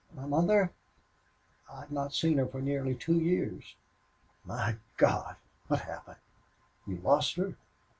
[0.15, 0.71] "My mother!
[1.71, 3.75] I've not seen her for nearly two years."
[4.43, 5.35] "My God!
[5.67, 6.17] What happened?
[6.87, 7.55] You lost her?